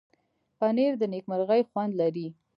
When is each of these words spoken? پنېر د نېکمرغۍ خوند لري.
پنېر 0.57 0.93
د 1.01 1.03
نېکمرغۍ 1.13 1.61
خوند 1.69 1.91
لري. 2.01 2.27